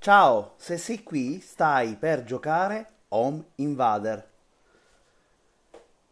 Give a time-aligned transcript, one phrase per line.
[0.00, 4.30] Ciao, se sei qui stai per giocare Home Invader.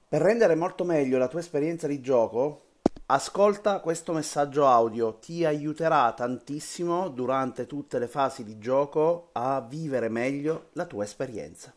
[0.09, 2.65] Per rendere molto meglio la tua esperienza di gioco,
[3.07, 10.09] ascolta questo messaggio audio, ti aiuterà tantissimo durante tutte le fasi di gioco a vivere
[10.09, 11.73] meglio la tua esperienza.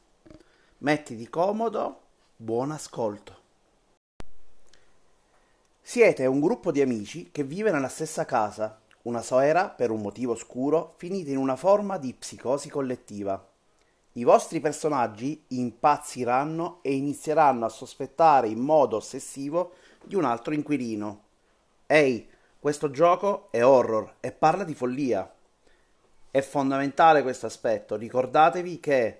[0.79, 2.01] Mettiti comodo,
[2.35, 3.37] buon ascolto.
[5.79, 8.79] Siete un gruppo di amici che vive nella stessa casa.
[9.01, 13.47] Una sera, per un motivo oscuro, finite in una forma di psicosi collettiva.
[14.13, 19.73] I vostri personaggi impazziranno e inizieranno a sospettare in modo ossessivo
[20.03, 21.23] di un altro inquilino.
[21.87, 22.27] Ehi,
[22.59, 25.33] questo gioco è horror e parla di follia.
[26.29, 27.95] È fondamentale questo aspetto.
[27.95, 29.19] Ricordatevi che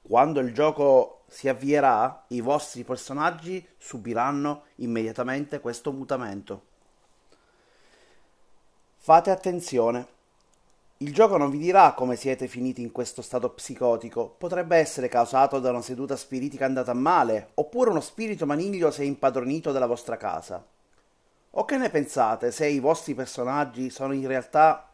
[0.00, 6.68] quando il gioco si avvierà, i vostri personaggi subiranno immediatamente questo mutamento.
[9.02, 10.06] Fate attenzione.
[10.98, 14.28] Il gioco non vi dirà come siete finiti in questo stato psicotico.
[14.36, 19.00] Potrebbe essere causato da una seduta spiritica andata a male, oppure uno spirito maniglio si
[19.00, 20.62] è impadronito della vostra casa.
[21.52, 24.92] O che ne pensate se i vostri personaggi sono in realtà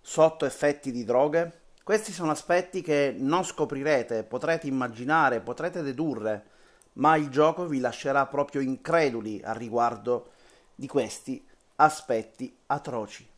[0.00, 1.60] sotto effetti di droghe?
[1.84, 6.46] Questi sono aspetti che non scoprirete, potrete immaginare, potrete dedurre,
[6.94, 10.30] ma il gioco vi lascerà proprio increduli a riguardo
[10.74, 11.46] di questi
[11.76, 13.28] aspetti atroci.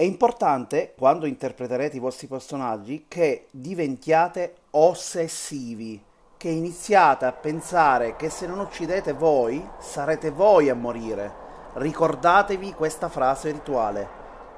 [0.00, 6.02] È importante, quando interpreterete i vostri personaggi, che diventiate ossessivi,
[6.38, 11.30] che iniziate a pensare che se non uccidete voi, sarete voi a morire.
[11.74, 14.08] Ricordatevi questa frase rituale.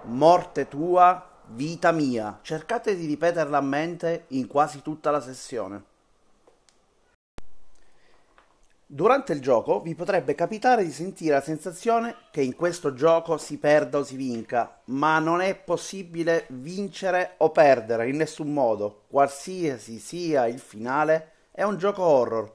[0.05, 2.39] Morte tua, vita mia.
[2.43, 5.91] Cercate di ripeterla a mente in quasi tutta la sessione.
[8.95, 13.57] Durante il gioco vi potrebbe capitare di sentire la sensazione che in questo gioco si
[13.57, 19.99] perda o si vinca, ma non è possibile vincere o perdere in nessun modo, qualsiasi
[19.99, 22.53] sia il finale, è un gioco horror.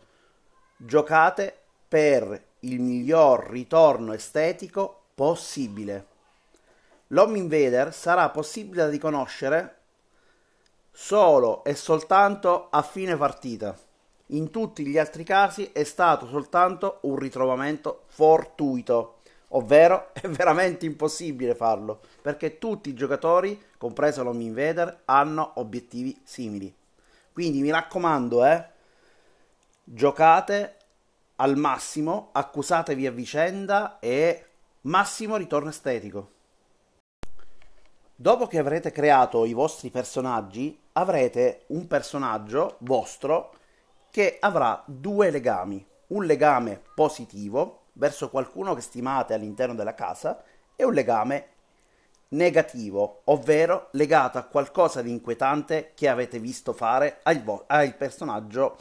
[0.78, 6.06] Giocate per il miglior ritorno estetico possibile.
[7.08, 9.78] L'Home Invader sarà possibile da riconoscere
[10.92, 13.86] solo e soltanto a fine partita.
[14.32, 21.56] In tutti gli altri casi è stato soltanto un ritrovamento fortuito, ovvero è veramente impossibile
[21.56, 26.76] farlo, perché tutti i giocatori, compreso l'Home Invader, hanno obiettivi simili.
[27.32, 28.66] Quindi mi raccomando, eh,
[29.86, 30.76] giocate
[31.38, 34.46] al massimo, accusatevi a vicenda e
[34.82, 36.32] massimo ritorno estetico.
[38.14, 43.54] Dopo che avrete creato i vostri personaggi, avrete un personaggio vostro
[44.12, 45.86] che avrà due legami.
[46.08, 50.42] Un legame positivo verso qualcuno che stimate all'interno della casa
[50.76, 51.48] e un legame
[52.30, 58.78] negativo, ovvero legato a qualcosa di inquietante che avete visto fare al, vo- al personaggio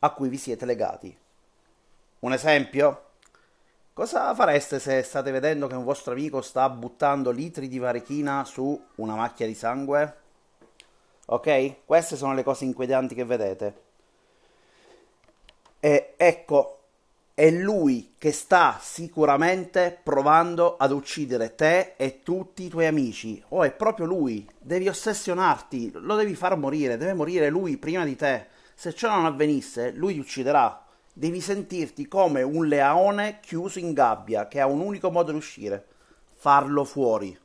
[0.00, 1.16] a cui vi siete legati.
[2.20, 3.04] Un esempio?
[3.92, 8.80] Cosa fareste se state vedendo che un vostro amico sta buttando litri di varechina su
[8.96, 10.16] una macchia di sangue?
[11.26, 11.84] Ok?
[11.84, 13.86] Queste sono le cose inquietanti che vedete.
[15.80, 16.74] E ecco,
[17.34, 23.42] è lui che sta sicuramente provando ad uccidere te e tutti i tuoi amici.
[23.48, 24.48] Oh, è proprio lui.
[24.58, 28.46] Devi ossessionarti, lo devi far morire, deve morire lui prima di te.
[28.74, 30.86] Se ciò non avvenisse, lui ti ucciderà
[31.18, 35.84] devi sentirti come un leone chiuso in gabbia che ha un unico modo di uscire,
[36.36, 37.36] farlo fuori.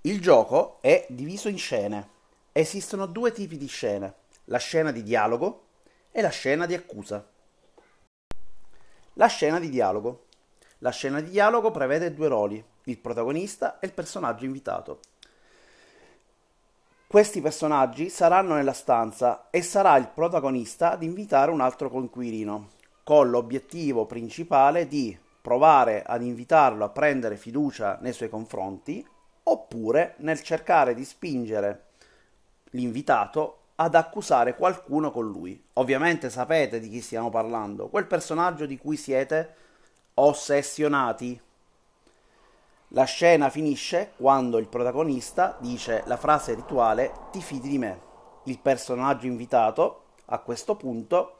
[0.00, 2.08] Il gioco è diviso in scene.
[2.50, 4.14] Esistono due tipi di scene,
[4.46, 5.66] la scena di dialogo
[6.18, 7.24] e la scena di accusa.
[9.12, 10.24] La scena di dialogo.
[10.78, 14.98] La scena di dialogo prevede due ruoli, il protagonista e il personaggio invitato.
[17.06, 22.70] Questi personaggi saranno nella stanza e sarà il protagonista ad invitare un altro coinquilino,
[23.04, 29.06] con l'obiettivo principale di provare ad invitarlo a prendere fiducia nei suoi confronti
[29.44, 31.90] oppure nel cercare di spingere
[32.70, 35.60] l'invitato ad accusare qualcuno con lui.
[35.74, 39.54] Ovviamente sapete di chi stiamo parlando, quel personaggio di cui siete
[40.14, 41.40] ossessionati.
[42.92, 48.00] La scena finisce quando il protagonista dice la frase rituale ti fidi di me.
[48.44, 51.38] Il personaggio invitato a questo punto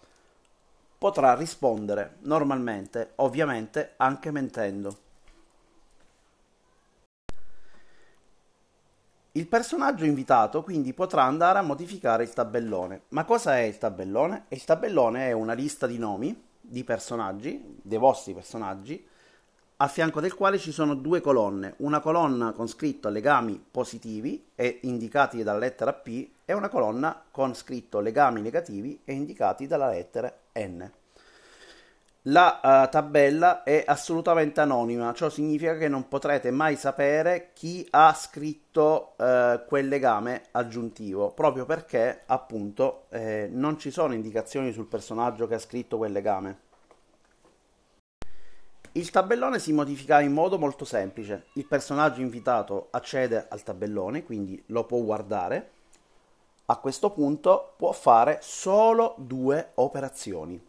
[0.96, 5.06] potrà rispondere normalmente, ovviamente anche mentendo.
[9.38, 13.02] Il personaggio invitato quindi potrà andare a modificare il tabellone.
[13.11, 14.46] Ma cosa è il tabellone?
[14.49, 19.06] Il tabellone è una lista di nomi di personaggi, dei vostri personaggi,
[19.76, 24.81] a fianco del quale ci sono due colonne, una colonna con scritto legami positivi e
[24.82, 30.37] indicati dalla lettera P e una colonna con scritto legami negativi e indicati dalla lettera
[30.55, 30.91] N.
[32.31, 38.13] La uh, tabella è assolutamente anonima, ciò significa che non potrete mai sapere chi ha
[38.13, 45.47] scritto uh, quel legame aggiuntivo, proprio perché appunto eh, non ci sono indicazioni sul personaggio
[45.47, 46.59] che ha scritto quel legame.
[48.93, 51.47] Il tabellone si modifica in modo molto semplice.
[51.55, 55.71] Il personaggio invitato accede al tabellone, quindi lo può guardare.
[56.67, 60.68] A questo punto può fare solo due operazioni.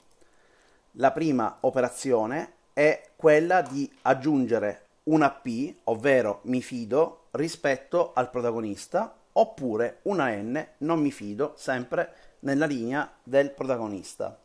[0.94, 9.16] La prima operazione è quella di aggiungere una P, ovvero mi fido, rispetto al protagonista,
[9.34, 14.38] oppure una N, non mi fido, sempre nella linea del protagonista.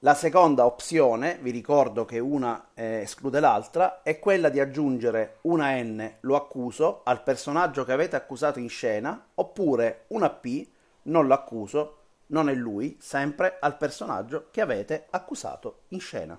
[0.00, 5.72] La seconda opzione, vi ricordo che una eh, esclude l'altra, è quella di aggiungere una
[5.82, 10.64] N, lo accuso, al personaggio che avete accusato in scena, oppure una P,
[11.02, 11.97] non lo accuso,
[12.28, 16.38] non è lui, sempre al personaggio che avete accusato in scena.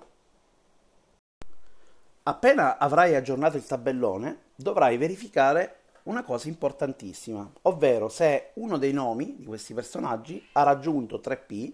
[2.22, 9.36] Appena avrai aggiornato il tabellone, dovrai verificare una cosa importantissima, ovvero se uno dei nomi
[9.38, 11.72] di questi personaggi ha raggiunto 3P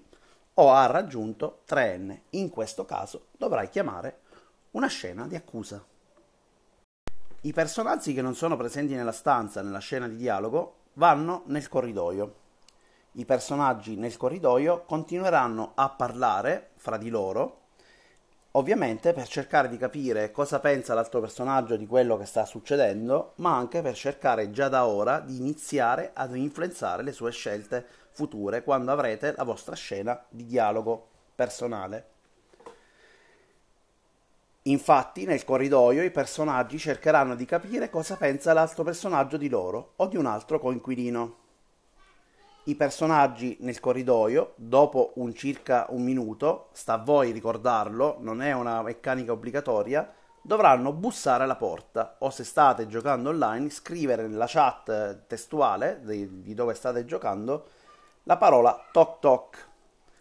[0.54, 2.18] o ha raggiunto 3N.
[2.30, 4.20] In questo caso dovrai chiamare
[4.72, 5.84] una scena di accusa.
[7.42, 12.44] I personaggi che non sono presenti nella stanza, nella scena di dialogo, vanno nel corridoio.
[13.18, 17.60] I personaggi nel corridoio continueranno a parlare fra di loro,
[18.52, 23.56] ovviamente per cercare di capire cosa pensa l'altro personaggio di quello che sta succedendo, ma
[23.56, 28.92] anche per cercare già da ora di iniziare ad influenzare le sue scelte future quando
[28.92, 32.08] avrete la vostra scena di dialogo personale.
[34.64, 40.06] Infatti, nel corridoio i personaggi cercheranno di capire cosa pensa l'altro personaggio di loro o
[40.06, 41.44] di un altro coinquilino.
[42.68, 48.50] I personaggi nel corridoio, dopo un circa un minuto, sta a voi ricordarlo, non è
[48.50, 55.26] una meccanica obbligatoria, dovranno bussare alla porta o se state giocando online scrivere nella chat
[55.28, 57.66] testuale di dove state giocando
[58.24, 59.68] la parola toc toc.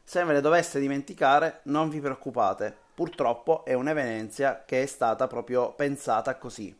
[0.03, 5.73] Se ve ne doveste dimenticare, non vi preoccupate, purtroppo è un'evidenza che è stata proprio
[5.73, 6.77] pensata così.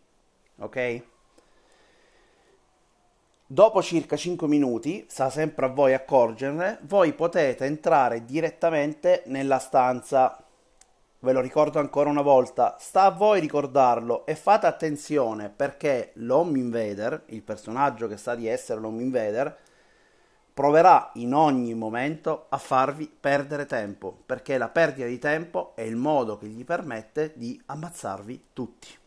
[0.58, 1.04] Ok?
[3.56, 10.44] Dopo circa 5 minuti, sta sempre a voi accorgerne, voi potete entrare direttamente nella stanza.
[11.20, 16.60] Ve lo ricordo ancora una volta, sta a voi ricordarlo e fate attenzione perché l'Home
[16.60, 19.58] Invader, il personaggio che sa di essere l'Home Invader,
[20.54, 25.96] proverà in ogni momento a farvi perdere tempo, perché la perdita di tempo è il
[25.96, 29.04] modo che gli permette di ammazzarvi tutti.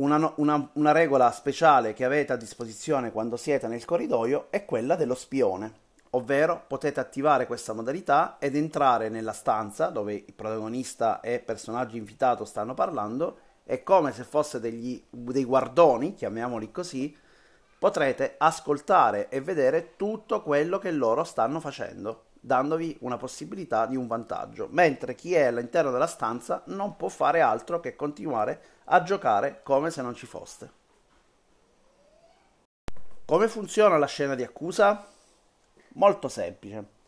[0.00, 4.96] Una, una, una, regola speciale che avete a disposizione quando siete nel corridoio è quella
[4.96, 5.72] dello spione,
[6.12, 12.46] ovvero potete attivare questa modalità ed entrare nella stanza dove il protagonista e personaggio invitato
[12.46, 17.14] stanno parlando e come se fosse degli, dei guardoni, chiamiamoli così,
[17.78, 24.06] potrete ascoltare e vedere tutto quello che loro stanno facendo, dandovi una possibilità di un
[24.06, 29.60] vantaggio, mentre chi è all'interno della stanza non può fare altro che continuare a giocare
[29.62, 30.78] come se non ci foste.
[33.24, 35.06] Come funziona la scena di accusa?
[35.94, 36.98] Molto semplice.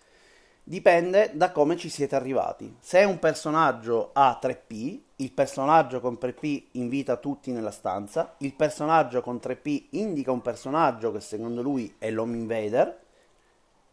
[0.65, 2.77] Dipende da come ci siete arrivati.
[2.79, 9.21] Se un personaggio ha 3P, il personaggio con 3P invita tutti nella stanza, il personaggio
[9.21, 13.02] con 3P indica un personaggio che secondo lui è l'Home Invader,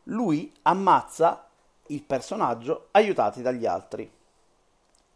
[0.10, 1.48] lui ammazza
[1.88, 4.12] il personaggio aiutati dagli altri.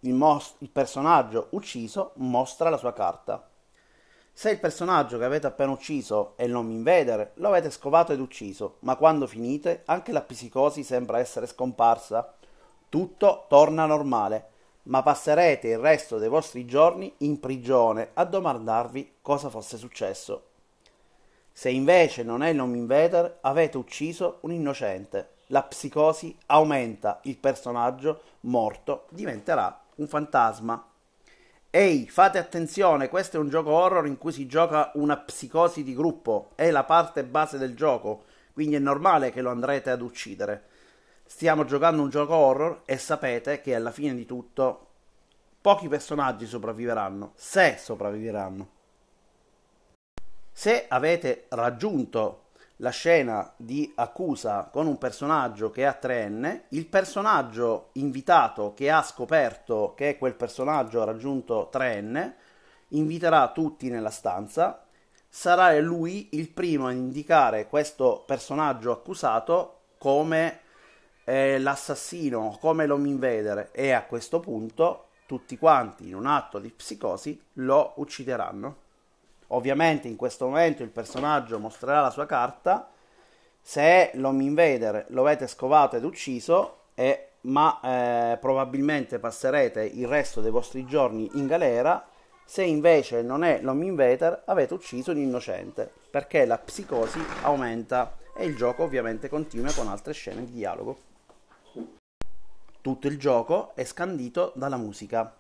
[0.02, 3.48] Il, mos- il personaggio ucciso mostra la sua carta.
[4.32, 8.78] Se il personaggio che avete appena ucciso è l'Home Invader, lo avete scovato ed ucciso,
[8.80, 12.34] ma quando finite anche la psicosi sembra essere scomparsa.
[12.90, 14.50] Tutto torna normale,
[14.84, 20.53] ma passerete il resto dei vostri giorni in prigione a domandarvi cosa fosse successo.
[21.56, 25.34] Se invece non è l'Home Invader, avete ucciso un innocente.
[25.48, 30.84] La psicosi aumenta, il personaggio morto diventerà un fantasma.
[31.70, 35.94] Ehi, fate attenzione, questo è un gioco horror in cui si gioca una psicosi di
[35.94, 40.66] gruppo, è la parte base del gioco, quindi è normale che lo andrete ad uccidere.
[41.24, 44.88] Stiamo giocando un gioco horror e sapete che alla fine di tutto
[45.62, 48.73] pochi personaggi sopravviveranno, se sopravviveranno.
[50.56, 52.44] Se avete raggiunto
[52.78, 59.02] la scena di accusa con un personaggio che ha 3N, il personaggio invitato che ha
[59.02, 62.34] scoperto che quel personaggio ha raggiunto 3N,
[62.90, 64.86] inviterà tutti nella stanza,
[65.28, 70.60] sarà lui il primo a indicare questo personaggio accusato come
[71.24, 76.70] eh, l'assassino, come l'home invader e a questo punto tutti quanti in un atto di
[76.70, 78.83] psicosi lo uccideranno.
[79.54, 82.90] Ovviamente in questo momento il personaggio mostrerà la sua carta.
[83.62, 90.42] Se l'home invader lo avete scovato ed ucciso, e, ma eh, probabilmente passerete il resto
[90.42, 92.06] dei vostri giorni in galera.
[92.46, 98.46] Se invece non è l'home invader, avete ucciso un innocente, perché la psicosi aumenta e
[98.46, 100.98] il gioco ovviamente continua con altre scene di dialogo.
[102.82, 105.34] Tutto il gioco è scandito dalla musica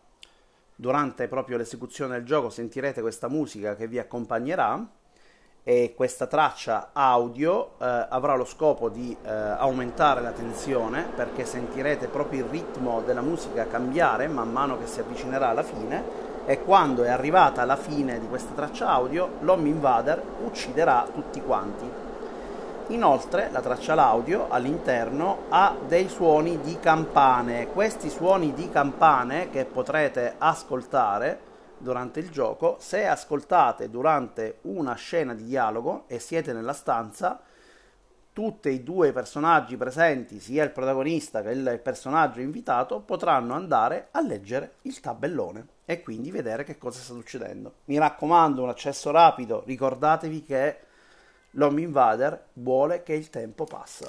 [0.84, 4.86] durante proprio l'esecuzione del gioco sentirete questa musica che vi accompagnerà
[5.64, 12.08] e questa traccia audio eh, avrà lo scopo di eh, aumentare la tensione perché sentirete
[12.08, 16.04] proprio il ritmo della musica cambiare man mano che si avvicinerà alla fine
[16.46, 21.90] e quando è arrivata la fine di questa traccia audio l'Home Invader ucciderà tutti quanti
[22.88, 27.68] Inoltre la traccia l'audio all'interno ha dei suoni di campane.
[27.68, 35.34] Questi suoni di campane che potrete ascoltare durante il gioco, se ascoltate durante una scena
[35.34, 37.42] di dialogo e siete nella stanza,
[38.34, 44.22] tutti i due personaggi presenti, sia il protagonista che il personaggio invitato, potranno andare a
[44.22, 47.76] leggere il tabellone e quindi vedere che cosa sta succedendo.
[47.86, 50.78] Mi raccomando, un accesso rapido, ricordatevi che
[51.56, 54.06] L'Home Invader vuole che il tempo passa.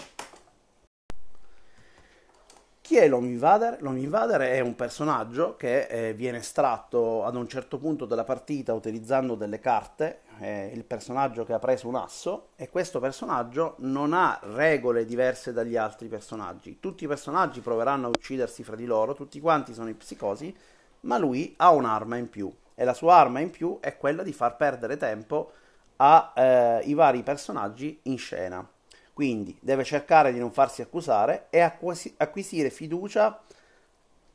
[2.80, 3.82] Chi è l'Home Invader?
[3.82, 8.72] L'Home Invader è un personaggio che eh, viene estratto ad un certo punto della partita
[8.72, 14.14] utilizzando delle carte, è il personaggio che ha preso un asso e questo personaggio non
[14.14, 16.78] ha regole diverse dagli altri personaggi.
[16.80, 20.54] Tutti i personaggi proveranno a uccidersi fra di loro, tutti quanti sono i psicosi,
[21.00, 24.32] ma lui ha un'arma in più e la sua arma in più è quella di
[24.32, 25.52] far perdere tempo
[25.96, 28.66] ai eh, vari personaggi in scena.
[29.12, 33.40] Quindi deve cercare di non farsi accusare e acquisi- acquisire fiducia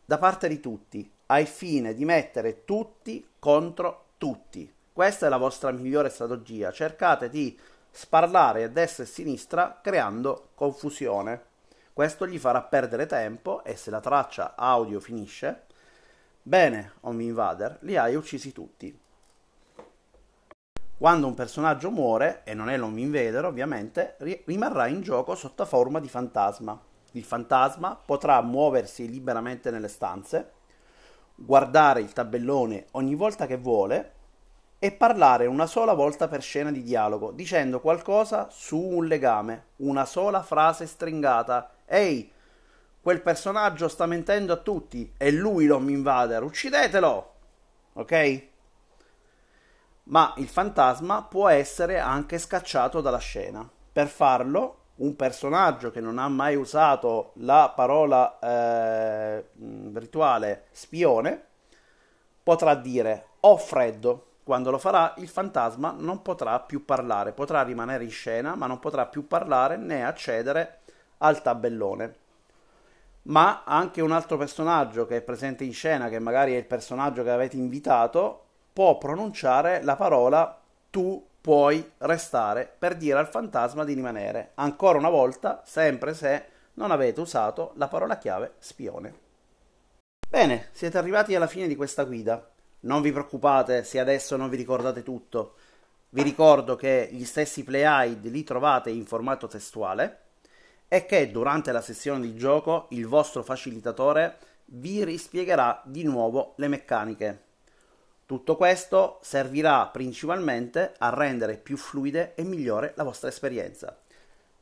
[0.05, 4.71] da parte di tutti, al fine di mettere tutti contro tutti.
[4.91, 6.71] Questa è la vostra migliore strategia.
[6.71, 7.57] Cercate di
[7.91, 11.47] sparlare a destra e a sinistra creando confusione.
[11.91, 15.63] Questo gli farà perdere tempo e se la traccia audio finisce,
[16.41, 18.97] bene, Home Invader, li hai uccisi tutti.
[20.99, 26.01] Quando un personaggio muore, e non è l'Home Invader ovviamente, rimarrà in gioco sotto forma
[26.01, 26.77] di fantasma.
[27.13, 30.51] Il fantasma potrà muoversi liberamente nelle stanze,
[31.35, 34.11] guardare il tabellone ogni volta che vuole
[34.77, 40.03] e parlare una sola volta per scena di dialogo, dicendo qualcosa su un legame, una
[40.03, 41.75] sola frase stringata.
[41.85, 42.29] Ehi,
[43.01, 47.33] quel personaggio sta mentendo a tutti, è lui l'Home Invader, uccidetelo!
[47.93, 48.48] Ok?
[50.09, 53.67] Ma il fantasma può essere anche scacciato dalla scena.
[53.91, 59.45] Per farlo, un personaggio che non ha mai usato la parola eh,
[59.93, 61.45] rituale spione
[62.43, 64.25] potrà dire ho freddo.
[64.43, 68.79] Quando lo farà, il fantasma non potrà più parlare, potrà rimanere in scena, ma non
[68.79, 70.79] potrà più parlare né accedere
[71.19, 72.15] al tabellone.
[73.23, 77.21] Ma anche un altro personaggio che è presente in scena, che magari è il personaggio
[77.21, 78.45] che avete invitato,
[78.79, 80.57] può pronunciare la parola
[80.89, 84.51] tu puoi restare per dire al fantasma di rimanere.
[84.53, 86.45] Ancora una volta, sempre se
[86.75, 89.13] non avete usato la parola chiave spione.
[90.29, 92.49] Bene, siete arrivati alla fine di questa guida.
[92.81, 95.55] Non vi preoccupate se adesso non vi ricordate tutto.
[96.11, 100.19] Vi ricordo che gli stessi play-hide li trovate in formato testuale
[100.87, 106.69] e che durante la sessione di gioco il vostro facilitatore vi rispiegherà di nuovo le
[106.69, 107.47] meccaniche.
[108.29, 113.99] Tutto questo servirà principalmente a rendere più fluide e migliore la vostra esperienza.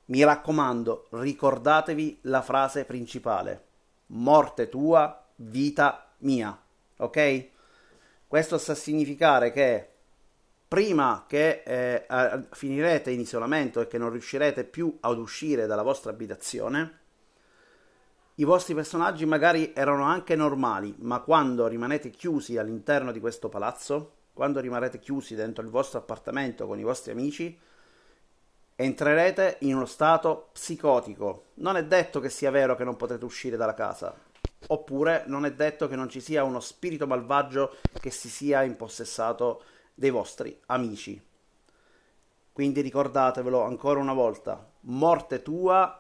[0.06, 3.66] Mi raccomando, ricordatevi la frase principale.
[4.06, 6.58] Morte tua, vita mia.
[6.96, 7.48] Ok?
[8.26, 9.90] Questo sta a significare che
[10.66, 12.06] prima che eh,
[12.52, 16.97] finirete in isolamento e che non riuscirete più ad uscire dalla vostra abitazione,
[18.40, 24.12] i vostri personaggi magari erano anche normali, ma quando rimanete chiusi all'interno di questo palazzo,
[24.34, 27.60] quando rimarrete chiusi dentro il vostro appartamento con i vostri amici,
[28.76, 31.46] entrerete in uno stato psicotico.
[31.56, 34.16] Non è detto che sia vero che non potrete uscire dalla casa,
[34.68, 39.64] oppure non è detto che non ci sia uno spirito malvagio che si sia impossessato
[39.96, 41.20] dei vostri amici.
[42.54, 46.00] Quindi ricordatevelo ancora una volta, morte tua,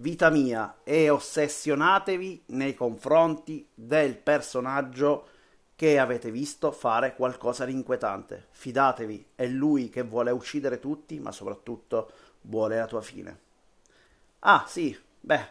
[0.00, 5.28] vita mia e ossessionatevi nei confronti del personaggio
[5.76, 8.48] che avete visto fare qualcosa di inquietante.
[8.50, 12.10] Fidatevi, è lui che vuole uccidere tutti, ma soprattutto
[12.42, 13.38] vuole la tua fine.
[14.40, 15.48] Ah, sì, beh,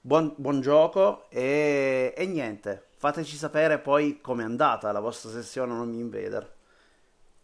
[0.00, 2.88] buon, buon gioco e, e niente.
[2.96, 6.54] Fateci sapere poi com'è andata la vostra sessione Non Mi Invader.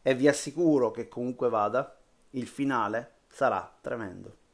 [0.03, 1.97] E vi assicuro che comunque vada,
[2.31, 4.47] il finale sarà tremendo.